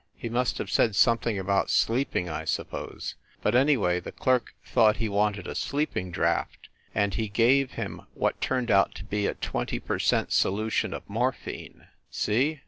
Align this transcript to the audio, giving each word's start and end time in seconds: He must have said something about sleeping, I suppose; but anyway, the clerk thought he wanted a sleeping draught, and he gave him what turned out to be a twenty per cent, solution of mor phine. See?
He 0.15 0.29
must 0.29 0.57
have 0.57 0.71
said 0.71 0.95
something 0.95 1.37
about 1.37 1.69
sleeping, 1.69 2.27
I 2.27 2.43
suppose; 2.43 3.13
but 3.43 3.53
anyway, 3.53 3.99
the 3.99 4.11
clerk 4.11 4.55
thought 4.65 4.97
he 4.97 5.07
wanted 5.07 5.45
a 5.45 5.53
sleeping 5.53 6.09
draught, 6.09 6.69
and 6.95 7.13
he 7.13 7.27
gave 7.27 7.73
him 7.73 8.01
what 8.15 8.41
turned 8.41 8.71
out 8.71 8.95
to 8.95 9.03
be 9.05 9.27
a 9.27 9.35
twenty 9.35 9.77
per 9.79 9.99
cent, 9.99 10.31
solution 10.31 10.91
of 10.95 11.07
mor 11.07 11.31
phine. 11.33 11.85
See? 12.09 12.59